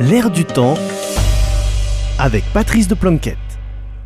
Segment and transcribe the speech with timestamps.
[0.00, 0.74] L'air du temps
[2.18, 3.38] avec Patrice de Planquette.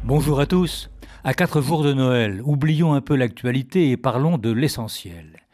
[0.05, 0.91] Bonjour à tous.
[1.25, 5.47] À quatre jours de Noël, oublions un peu l'actualité et parlons de l'essentiel.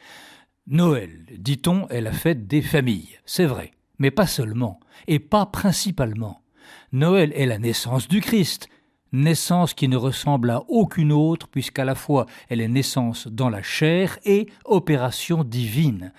[0.66, 6.40] Noël, dit-on, est la fête des familles, c'est vrai, mais pas seulement, et pas principalement.
[6.90, 8.68] Noël est la naissance du Christ,
[9.12, 13.62] naissance qui ne ressemble à aucune autre puisqu'à la fois elle est naissance dans la
[13.62, 16.12] chair et opération divine.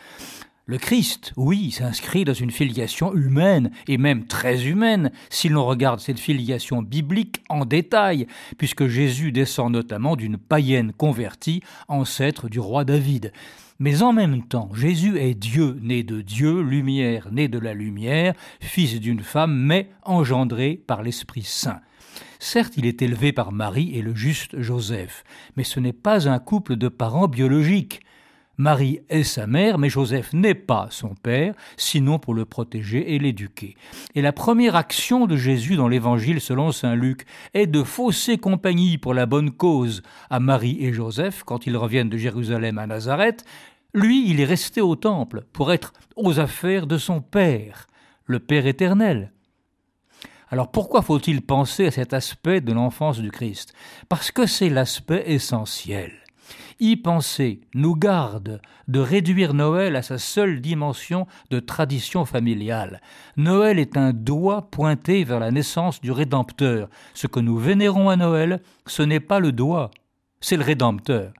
[0.67, 5.99] Le Christ, oui, s'inscrit dans une filiation humaine et même très humaine si l'on regarde
[5.99, 8.25] cette filiation biblique en détail,
[8.57, 13.31] puisque Jésus descend notamment d'une païenne convertie, ancêtre du roi David.
[13.77, 18.33] Mais en même temps, Jésus est Dieu, né de Dieu, lumière, né de la lumière,
[18.59, 21.81] fils d'une femme, mais engendré par l'Esprit Saint.
[22.39, 25.25] Certes, il est élevé par Marie et le juste Joseph,
[25.57, 28.01] mais ce n'est pas un couple de parents biologiques.
[28.57, 33.19] Marie est sa mère, mais Joseph n'est pas son père, sinon pour le protéger et
[33.19, 33.75] l'éduquer.
[34.15, 38.97] Et la première action de Jésus dans l'Évangile selon Saint Luc est de fausser compagnie
[38.97, 43.43] pour la bonne cause à Marie et Joseph quand ils reviennent de Jérusalem à Nazareth.
[43.93, 47.87] Lui, il est resté au temple pour être aux affaires de son Père,
[48.25, 49.31] le Père éternel.
[50.49, 53.73] Alors pourquoi faut-il penser à cet aspect de l'enfance du Christ?
[54.07, 56.24] Parce que c'est l'aspect essentiel.
[56.79, 63.01] Y penser nous garde de réduire Noël à sa seule dimension de tradition familiale.
[63.37, 66.89] Noël est un doigt pointé vers la naissance du Rédempteur.
[67.13, 69.91] Ce que nous vénérons à Noël, ce n'est pas le doigt,
[70.41, 71.33] c'est le Rédempteur.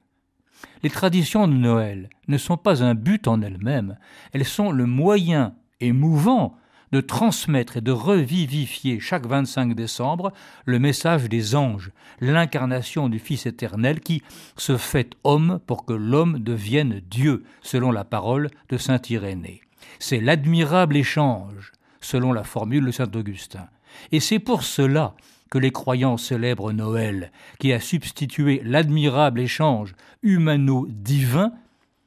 [0.84, 3.98] Les traditions de Noël ne sont pas un but en elles-mêmes,
[4.34, 6.58] elles sont le moyen émouvant
[6.96, 10.32] de transmettre et de revivifier chaque 25 décembre
[10.64, 14.22] le message des anges, l'incarnation du Fils éternel qui
[14.56, 19.60] se fait homme pour que l'homme devienne Dieu, selon la parole de Saint Irénée.
[20.00, 23.68] C'est l'admirable échange, selon la formule de Saint Augustin.
[24.14, 25.16] Et c'est pour cela
[25.52, 31.52] que les croyants célèbrent Noël, qui a substitué l'admirable échange humano-divin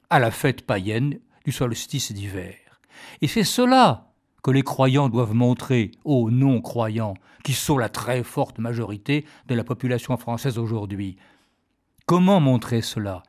[0.09, 2.57] à la fête païenne du solstice d'hiver.
[3.21, 4.08] Et c'est cela
[4.43, 9.65] que les croyants doivent montrer aux non-croyants, qui sont la très forte majorité de la
[9.65, 11.17] population française aujourd'hui.
[12.07, 13.23] Comment montrer cela?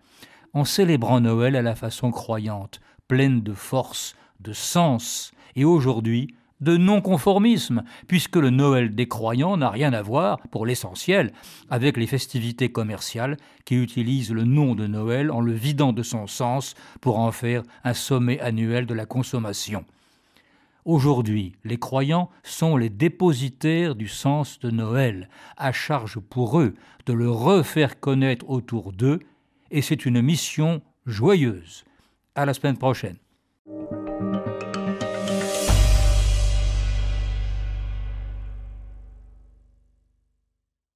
[0.54, 6.76] En célébrant Noël à la façon croyante, pleine de force, de sens, et aujourd'hui de
[6.76, 11.32] non-conformisme, puisque le Noël des croyants n'a rien à voir, pour l'essentiel,
[11.70, 16.28] avec les festivités commerciales qui utilisent le nom de Noël en le vidant de son
[16.28, 19.86] sens pour en faire un sommet annuel de la consommation.
[20.90, 26.74] Aujourd'hui, les croyants sont les dépositaires du sens de Noël, à charge pour eux
[27.06, 29.20] de le refaire connaître autour d'eux,
[29.70, 31.86] et c'est une mission joyeuse.
[32.34, 33.18] À la semaine prochaine.